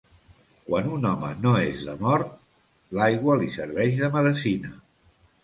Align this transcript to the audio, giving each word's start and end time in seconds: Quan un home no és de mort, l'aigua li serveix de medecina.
Quan 0.69 0.87
un 0.95 1.03
home 1.09 1.29
no 1.43 1.51
és 1.65 1.83
de 1.89 1.95
mort, 2.05 2.33
l'aigua 3.01 3.37
li 3.43 3.53
serveix 3.59 4.01
de 4.03 4.11
medecina. 4.19 4.75